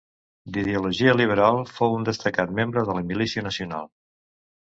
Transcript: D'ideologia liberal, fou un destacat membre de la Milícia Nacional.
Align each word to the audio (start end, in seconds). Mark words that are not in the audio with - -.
D'ideologia 0.53 1.13
liberal, 1.17 1.59
fou 1.75 1.93
un 1.97 2.09
destacat 2.09 2.55
membre 2.61 2.85
de 2.89 2.95
la 3.01 3.05
Milícia 3.13 3.47
Nacional. 3.49 3.87